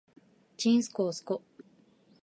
[0.57, 1.43] ちんすこうすこ